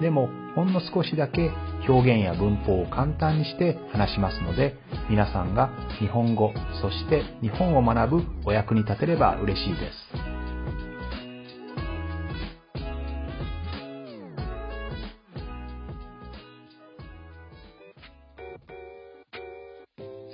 [0.00, 1.50] でもほんの少しだけ
[1.88, 4.74] 表現や文法を簡単にして話しますので
[5.10, 10.38] 皆さんが日本語そして日本を学ぶお役に立てれば嬉しいです。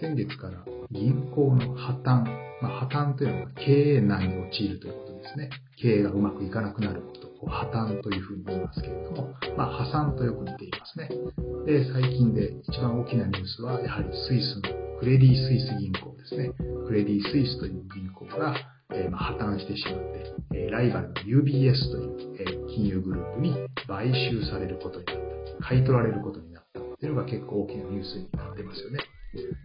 [0.01, 2.25] 先月から銀行の破綻、
[2.61, 5.51] まあ、破綻というのは経営難に陥るということですね。
[5.81, 7.34] 経営がうまくいかなくなること。
[7.47, 11.09] 破綻というふうに言いますけれども、まあ、破産とよく似ていますね。
[11.67, 14.63] で、最近で一番大きなニュースは、やはりスイスの
[15.01, 16.51] クレディ・スイス銀行ですね。
[16.87, 18.57] クレディ・スイスという銀行が、
[18.93, 25.25] えー、まあ、破綻してしまって、えー、ライバルの UBS という、えー、金融グループに買収されることになった。
[25.69, 28.99] 買い取られることになったっていうのが結構大きなニュースになってますよね。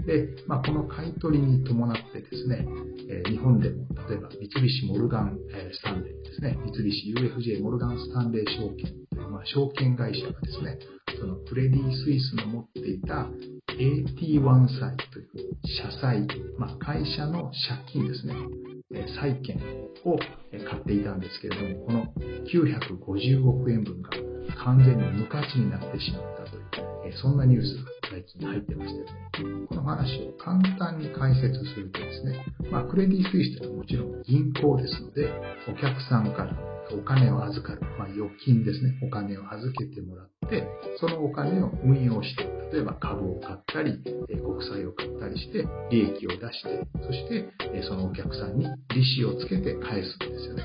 [0.06, 2.66] で、まあ、この買い取りに伴ってですね、
[3.10, 10.80] えー、日本でも例えば三菱モルガン、えー、スタンレーですね、三菱 UFJ モルガンスタンレー証券という、まあ、証券会社がですね、
[11.20, 13.28] そのクレディ・スイスの持っていた
[13.68, 18.36] AT1 債という社債、まあ、会社の借金ですね、
[18.94, 19.58] えー、債券
[20.06, 22.14] を買っていたんですけれども、この
[22.46, 24.10] 950億円分が
[24.64, 26.64] 完全に無価値になってしまったという、
[27.06, 29.68] えそんなニュースが最近入ってましたよね。
[29.70, 35.30] この話を簡単に解説するとですね、まあ、クレディ・スイスというのはもちろん銀行ですので、
[35.68, 36.58] お客さんから
[36.92, 40.68] お金を預かる、まあ、預金ですね、お金を預けてもらって、
[41.00, 42.44] そのお金を運用して、
[42.74, 50.64] 例えば株を買ったり、国債を買ったりして、利益を出して、そしてそのお客さんに利子をつけて返すんですよね。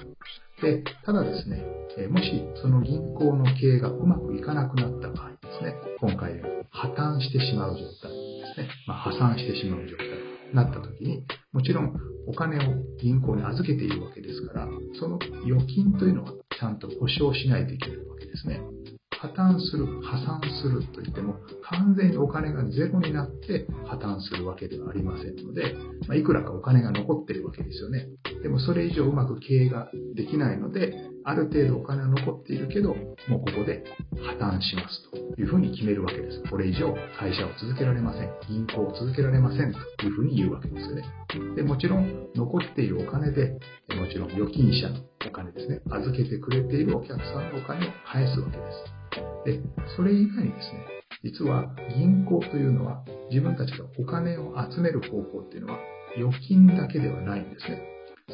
[0.62, 1.62] で、ただですね、
[2.08, 11.94] もしその銀行の経営がうまくいかなくなった場合ですね、今回破綻してしまう状態ですね、まあ、破産してしまう状態になった時に、もちろん
[12.26, 12.60] お金を
[13.00, 18.60] 銀行に預けているわけですから、その預金というのはちゃんと保証しないといけないわけですね。
[19.20, 25.74] 破綻する、破産するといっても、完全にお金がゼロになって破綻するわけではありませんので、
[26.06, 28.08] まあ、いくらかお金が残ってるわけですよね。
[28.42, 32.94] でもそれ以上うまく経営ができないので、ある程度お金は残っているけど、
[33.28, 33.84] もうここで
[34.20, 36.42] 破綻しますというふうに決めるわけです。
[36.50, 38.30] これ以上会社を続けられません。
[38.46, 41.04] 銀行を続けられませんというふうに言うわけですよね。
[41.56, 43.52] で、もちろん残っているお金で、
[43.96, 49.60] もちろん預金者のお金ですね、預けてくれているお客さんのお金を返すわけです。
[49.60, 49.60] で、
[49.96, 50.86] それ以外にですね、
[51.22, 55.78] 実は銀行というのは自分たちがお金を集める方法っていうのは
[56.16, 57.82] 預金だけではないんですね。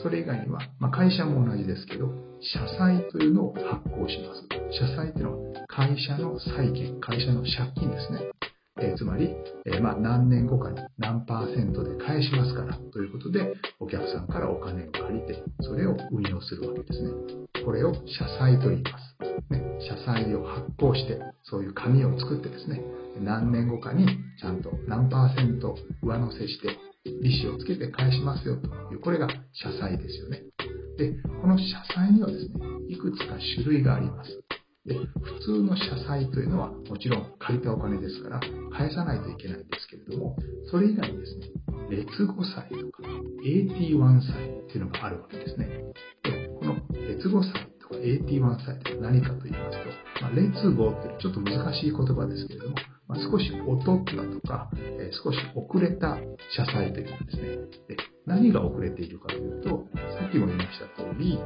[0.03, 2.09] それ以外には、まあ、会社も同じですけど、
[2.41, 4.47] 社債というのを発行します。
[4.73, 8.40] 社債というのは会社の債権、会社の借金ですね。
[8.81, 9.35] えー、つまり、
[9.67, 17.11] えー、まあ、何年後かに何パーセントで返しますからということで、お客さんからお金を借りて、それを運用するわけですね。
[17.65, 19.17] これを社債と言います。
[19.51, 22.83] ね、社債を発行して、そういう紙を作ってですね、
[23.21, 24.07] 何年後かに
[24.41, 30.43] ちゃんと何パーセント上乗せして、利子をつけて返しますよという、これが社債ですよね。
[30.97, 31.65] で、この社
[31.95, 32.53] 債にはですね、
[32.89, 34.40] いくつか種類があります。
[34.87, 38.41] で、普通の社債というのはもちろん借りたお金ですから
[38.73, 40.37] 返さないといけないんですけれども、
[40.71, 41.49] それ以外にですね、
[41.91, 43.03] 劣後債とか
[43.45, 45.67] AT1 債っていうのがあるわけですね。
[46.23, 46.77] で、この
[47.09, 52.77] 劣後債とか AT1 債って何かと言いますと、まあ、劣後ってちょっと難しい言葉ですけれども、
[53.09, 56.17] まあ、少し劣ったとか、えー、少し遅れた
[56.57, 57.43] 社債というかですね
[57.89, 59.85] で、何が遅れているかというと、
[60.19, 61.39] さっきも言いました通り、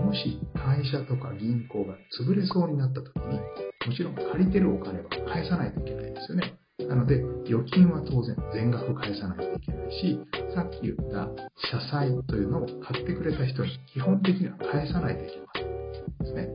[0.00, 6.54] もし会社とか銀行が潰れそうになった時に、もちろん借りてるお金は返さないといけないですよね。
[6.88, 10.18] なので、預金は当然全額返さないといけないし、
[10.54, 11.28] さっき言った
[11.70, 15.70] 社債というのを買ってくれた人に基本的には返さないといけません。
[16.20, 16.48] ですね。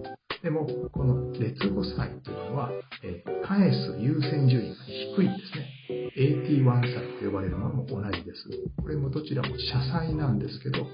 [0.44, 2.72] でも、この劣後債というのは、
[3.04, 5.76] えー、返す優先順位が低いんですね。
[6.18, 8.50] AT1 債と呼ばれるものも同じです。
[8.82, 10.88] これもどちらも社債なんですけど、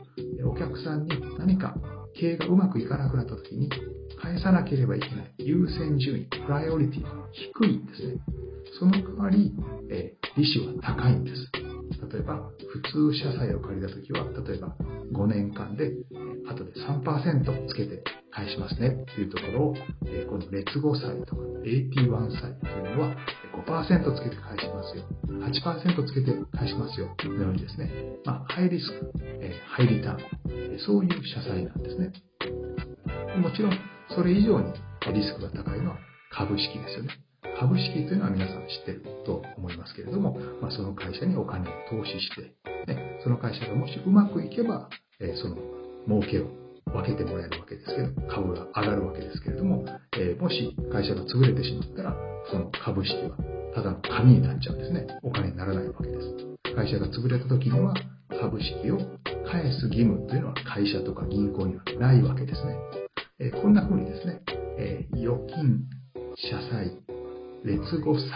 [0.49, 1.75] お客さんに何か
[2.15, 3.69] 経営がうまくいかなくなった時に
[4.21, 8.21] 返さなければいけない優先順位、プライオリティが低いんですね。
[8.79, 9.53] その代わり、
[9.89, 11.51] えー、利子は高いんです。
[12.11, 12.81] 例えば、普
[13.11, 14.75] 通社債を借りた時は、例えば
[15.11, 15.91] 5年間で、
[16.47, 19.75] 後で3%つけて返しますねっていうところを、
[20.05, 23.15] えこの劣後債とか81債というのは
[23.67, 25.03] 5%つけて返しますよ。
[25.27, 27.15] 8%つけて返しますよ。
[27.23, 27.91] のようにですね、
[28.25, 29.11] まあ、ハイリスク、
[29.41, 32.11] えハイリターン、えそういう社債なんですね。
[33.37, 33.77] もちろん、
[34.09, 34.73] それ以上に
[35.13, 35.97] リスクが高いのは
[36.31, 37.19] 株式ですよね。
[37.59, 42.53] 株式というのは皆さん知ってると思いますけれども、まあ、その会社にお金を投資して、
[42.87, 44.89] ね、その会社がもしうまくいけば、
[45.19, 45.57] えー、その
[46.07, 46.60] 儲けを
[46.93, 52.15] 分けてもらえるわけですけど、株が上がるわけですけれども、えー、もし会社が潰れてしまったら、
[52.51, 53.38] その株式は
[53.73, 55.07] ただの紙になっちゃうんですね。
[55.23, 56.75] お金にならないわけです。
[56.75, 57.93] 会社が潰れた時には、
[58.29, 58.97] 株式を
[59.49, 62.75] 返す義務というのは会社とか銀行にはないわけですね。
[63.39, 64.41] えー、こんな風にですね、
[64.77, 65.83] えー、預金、
[66.35, 66.97] 社債、
[67.63, 68.27] 劣後債、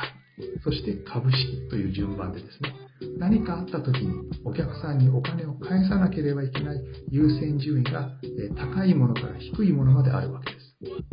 [0.64, 2.74] そして株式という順番でですね、
[3.18, 8.12] 何かあった時にお客さんにお金を返さなければいけない優先順位が
[8.56, 10.66] 高いものから低いものまであるわけです。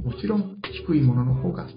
[0.03, 1.69] もちろん低いものの方が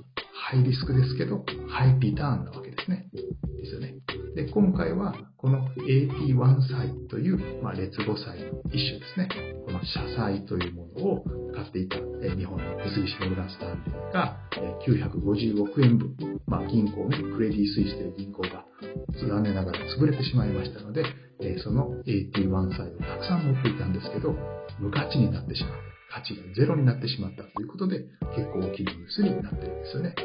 [0.48, 3.10] ハイリスクですけど、ハイリターンなわけですね。
[3.14, 3.96] ですよね。
[4.36, 9.30] で、今回はこの AT1 債という、まあ、劣後債の一種ですね。
[9.66, 11.24] この社債というものを
[11.54, 16.16] 買っていた、え日本の三菱モルガンスタンレーが、え950億円分、
[16.48, 18.65] まあ、銀行ね、クレディ・スイスという銀行が
[19.20, 21.04] 残念ながら潰れてしまいましたので、
[21.42, 24.36] えその AT1 債をたくさん持っていたんですけど、
[24.80, 25.74] 無価値になってしまう。
[26.12, 30.16] 価値がゼロになってしまったということで、結構大きなニュースになってるんですよね。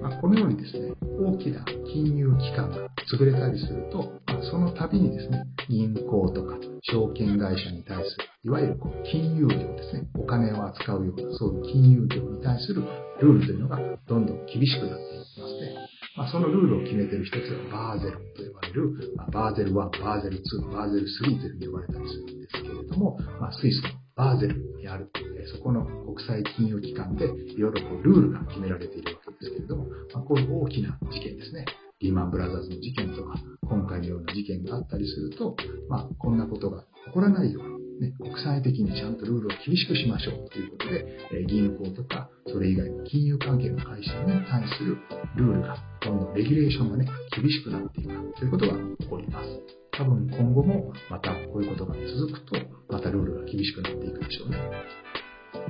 [0.00, 12.82] まあ、このようにですね、大きな金融機関が潰れたりすると、まあ、その度にですね、銀行とか証券会社に対する、いわゆるこう金融業ですね、お金を扱うような、そういう金融業に対する
[13.20, 15.93] ルールというのがどんどん厳しくなっていきますね。
[16.16, 25.10] まあ、そのルールを決めている一つがバーゼルと呼ばれる、まあ、バーゼル1、バーゼル2、バーゼル3というふうに呼ばれたりするんですけれども、まあ、スイスのバーゼルにある、
[25.46, 31.64] そこの国際金融機関でいろいろこうルールが決められているわけですけれども、まあ、こういう大きな事件ですね。
[32.00, 35.56] リーマンブラザーズの事件とか、今回のような事件があったりすると、
[35.88, 44.98] まあ、こんなことが起こらないように、ね、国際的にちゃんとルールを厳しくしましょうということで、え銀行とか、それ以外の金融関係の会社に対する
[45.36, 49.48] ルールが、どんどんレギュレーションがね、厳しくなっていくということが起こります。
[49.92, 52.56] 多分今後もまたこういうことが続くと、
[52.90, 54.58] またルールが厳しくなっていくでしょうね。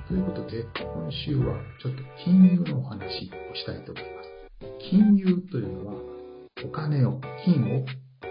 [0.08, 4.30] ということで、今週はちょっと金融のお話をしたいと思います。
[4.90, 5.94] 金融というのは、
[6.64, 7.84] お金を、金を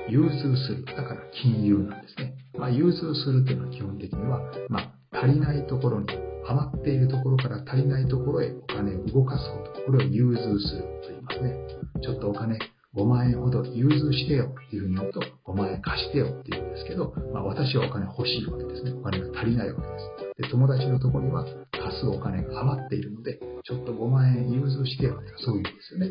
[0.09, 0.85] 融通する。
[0.85, 2.35] だから金融なんですね。
[2.57, 4.79] まあ、融通するというのは基本的には、ま
[5.11, 6.07] あ、足りないところに、
[6.45, 9.81] 余っているところから足りないところへお金を動かすこと。
[9.85, 11.55] これを融通するといますね。
[12.01, 12.59] ちょっとお金
[12.95, 18.91] 5万円ほど融通してよっていうふうに言うと、5万円貸してよって言うんですけど、まあ、私はお金欲しいわけですね。
[18.91, 20.43] お金が足りないわけです。
[20.43, 26.09] で、友達のところには貸すお金が余っているので、ちょっと5万円融通してよってそういうんですよね。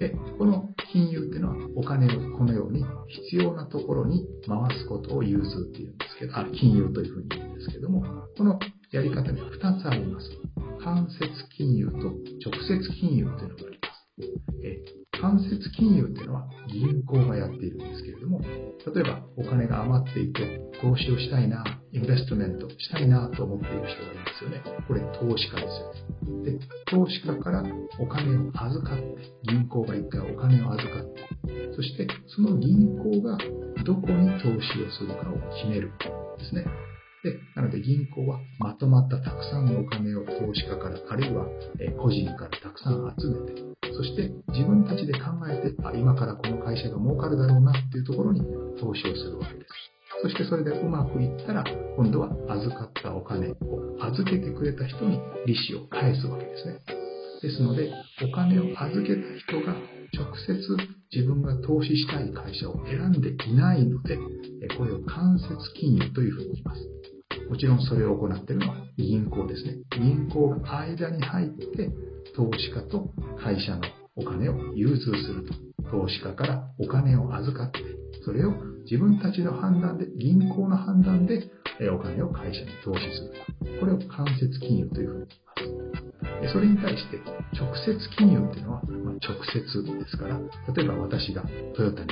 [0.00, 2.84] で、この金融っていうのはお金をこのように
[3.30, 8.04] 必要なところに回すことを融通っていうんですけど、あ、金融というふうに言うんですけども、
[8.36, 8.58] この
[20.86, 24.62] 投資をしたいな、インベストメントしたいなと思っている人がいますよね。
[24.86, 26.58] これ投資家ですよね。
[26.58, 27.64] で、投資家から
[27.98, 29.04] お金を預かって、
[29.50, 33.36] 銀行が一回お金を預かって、そしてその銀行が
[33.84, 35.98] どこに投資をするかを決めるん
[36.38, 36.64] ですね。
[37.24, 41.46] で、なので銀行はまとまったたくさんのお金を投資家から、あるいは
[41.98, 48.40] 個人からたくさん集めて、そして自分たちで考えて、あ、今からこの会社が儲かるだろうなっていうところに
[48.78, 49.95] 投資をするわけです。
[50.22, 51.64] そしてそれでうまくいったら、
[51.96, 53.56] 今度は預かったお金を
[54.00, 56.80] 預けてくれた人に利子を返すわけですね。
[57.42, 57.92] ですので、
[58.22, 59.76] お金を預けた人が
[60.14, 60.76] 直接
[61.12, 64.18] 自分が投資したい会社を選んでいないので、
[64.76, 66.80] これを間接金融というふうに言います。
[67.50, 69.76] もちろんそれを行っているのは銀行ですね。
[69.90, 71.90] 銀行が間に入って
[72.34, 73.82] 投資家と会社の
[74.16, 75.66] お金を融通すると。
[75.90, 77.78] 投資家からお金を預かって、
[78.24, 78.52] それを
[78.90, 81.50] 自分たちの判断で、銀行の判断で
[81.90, 83.22] お金を会社に投資す
[83.66, 83.80] る。
[83.80, 85.26] これを間接金融というふうに
[85.56, 85.70] 言い
[86.40, 86.52] ます。
[86.52, 87.18] それに対して
[87.58, 89.18] 直接金融っていうのは、ま直
[89.52, 90.38] 接ですから、
[90.74, 91.42] 例えば私が
[91.76, 92.10] トヨタに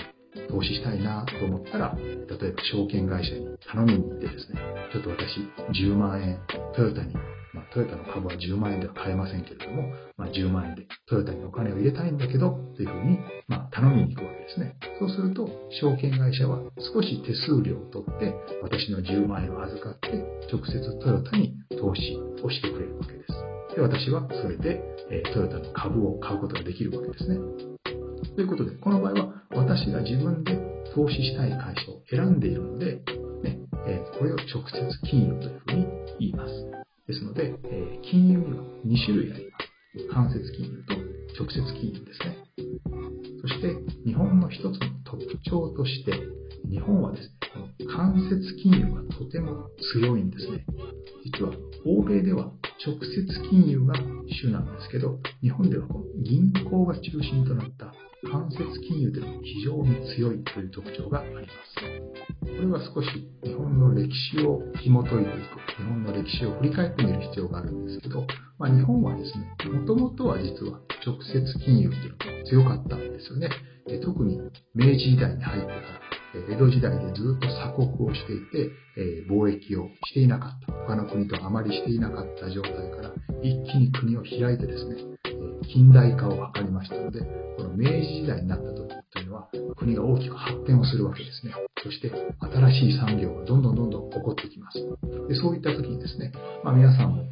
[0.49, 4.61] 投資したいなと思ったら、例えば証券会社に頼みに行ってですね、
[4.93, 5.41] ちょっと私
[5.73, 6.39] 10万円
[6.75, 7.15] トヨタに
[7.55, 14.77] まトヨタの株は10万円では買えませんけれども、まあ、10万円でトヨタにお金を入れたいんだけど、というふうに、まあ、頼みに行くわけですね。
[14.99, 16.61] そうすると、証券会社は
[16.95, 20.09] 少し手数料を取って、私の10万円を預かって、
[20.51, 23.77] 直接トヨタに投資をしてくれるわけです。
[23.77, 27.39] で、私はそれで、えトヨタの株を買うことができるわけですね。
[28.35, 30.59] ということで、この場合は私が自分で
[30.95, 32.97] 投資したい会社を選んでいるので、
[33.43, 35.87] ねえこれを直接金融というふうに
[36.19, 36.53] 言います。
[37.07, 39.75] ですので、え金融には2種類あります。
[40.09, 40.95] 間接金融と
[41.45, 43.14] 直接金融ですね。
[43.45, 46.13] そして日本の一つの特徴として、
[46.71, 47.29] 日本はです
[47.79, 50.65] ね、間接金融がとても強いんですね。
[51.25, 51.53] 実は
[51.85, 52.51] 欧米では
[52.87, 53.93] 直接金融が
[54.29, 57.93] 主なんですけど、日本ではこの銀行が中心となった
[58.25, 61.49] 間接金融でも非常に強いという特徴があります。
[62.41, 63.09] これは少し
[63.45, 68.27] 日本の歴史を紐解いていく、日本の歴史を振り返ってみる必要があるんですけど、
[68.59, 73.51] まあ、日本はですね、もともとは実は直接金融というのが強かったんですよね。
[74.03, 74.41] 特に
[74.75, 76.05] 明治時代に入ってから
[76.51, 80.73] 江戸時代でずっと鎖国をしていて、え貿易をしていなかった。
[80.73, 83.13] 他の国とあまりしていなかった状態から
[83.43, 84.97] 一気に国を開いてですね、
[85.73, 87.21] 近代化を図りましたので、
[87.57, 91.53] この明治時代になった時というのは、国が大きく発展をするわけですね。
[91.83, 94.79] そして、新しい産業がどんどんどんどん起こってきます。
[95.29, 97.25] でそういった時にですね、まあ、皆さんも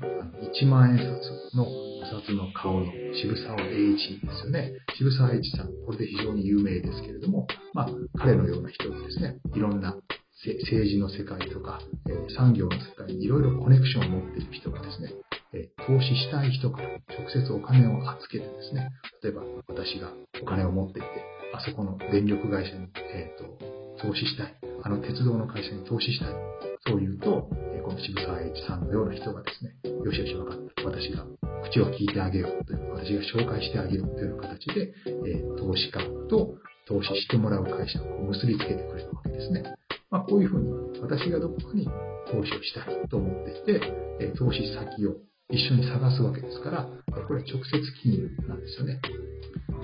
[0.42, 4.72] 1万円札のお札の顔の渋沢栄一ですよね。
[4.96, 9.96] 渋沢栄一さん、これで非常に有名ですけれども、まあ、彼のような人がですね、いろんな
[10.44, 15.12] 政治の世界とか、え産業の世界にいろいろコネクションを持っている人がですね、
[15.54, 18.88] え投資したい人から直接お金を預けてですね、
[19.22, 21.08] 例えば私がお金を持っていて、
[21.52, 23.44] あそこの電力会社に、えーと、
[24.02, 26.28] 投資したい、あの鉄道の会社に投資したい、
[26.86, 31.26] そう言うと、えこの渋沢栄一さんのような人がですね、よしよし分かった、私が
[31.68, 36.56] 口を聞いてあげようという、私が紹介してあげようという形で、えー、投資家と
[36.88, 39.64] 投資してもらう会社を結びつけてくれるわけですね。
[40.10, 41.86] まあ、こういうふうに私がどこかに
[42.30, 43.80] 投資をしたいと思っていて、
[44.20, 45.16] え投資先を
[45.52, 46.88] 一緒に探すわけですから、
[47.28, 49.00] これは直接金融なんですよね。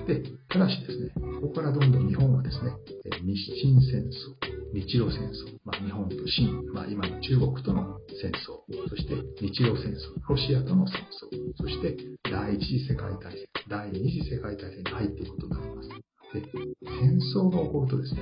[0.07, 2.73] で、ただしですね、ここからどんどん日本はですね、
[3.21, 4.33] 日清戦争、
[4.73, 15.89] 日露戦争、まあ、日本と清、まあ、今の中国との戦争、そして日露戦争、ロシアとの戦争、そして第一次世界大戦、第二次世界大戦に入っていくことになります。
[16.33, 16.41] で、
[16.81, 18.21] 戦争が起こるとですね、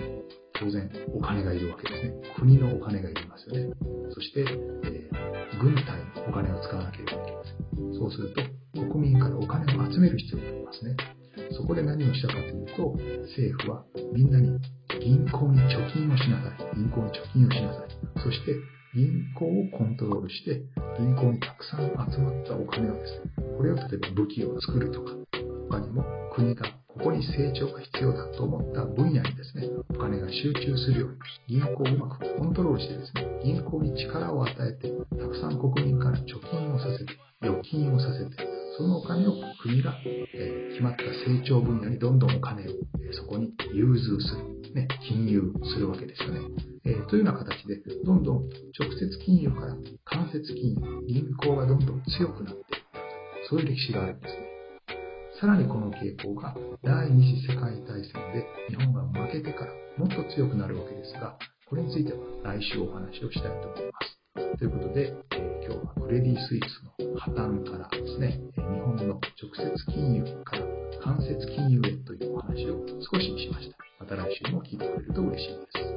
[0.60, 2.14] 当然お金がいるわけですね。
[2.36, 3.74] 国のお金がいりますよね。
[4.14, 7.94] そして、えー、軍隊にお金を使わなければいけません。
[7.94, 8.42] そうすると、
[8.94, 10.96] 国民からお金を集める必要がありますね。
[11.52, 12.96] そこで何をしたかというと、
[13.28, 13.84] 政府は
[14.14, 14.60] みんなに
[15.00, 16.76] 銀行に貯金をしなさい。
[16.76, 17.90] 銀行に貯金をしなさい。
[18.24, 18.56] そして、
[18.96, 20.62] 銀行をコントロールして、
[20.98, 25.14] 銀行にたくさん集まったお金をですね、これを例えば武器を作るとか、
[25.70, 26.66] 他にも国が
[26.98, 31.12] ここに成長が必要だと思った分野にですね、お金が集中するよう
[31.48, 38.36] に、銀行をうまくコントロールしてですね、銀行に力を与えて、たくさん国民から貯金をさせて、預金をさせて、
[38.78, 39.94] そのお金を国が、
[40.34, 46.40] え、決まった成長分野にどんどんお金を、え、そこに融通する、ね、金融するわけですよね。
[46.84, 48.38] えー、というような形で、どんどん
[48.78, 49.76] 直接金融から
[50.06, 52.98] 間接金融、銀行がどんどん強くなっていった
[53.50, 54.47] そういう歴史があるんですね。
[55.40, 61.38] さらにこの傾向が第二次世界大戦で日本が負けてからもっと強くなるわけですが、
[61.70, 64.58] これについては来週お話をしたいと思います。
[64.58, 69.22] ということで、え、今日はクレディ・スイスの破綻からですね、日本の直
[69.54, 70.66] 接金融から
[71.06, 73.78] 間接金融へというお話を少ししました。
[74.00, 75.97] また来週も聞いてくれると嬉しいです。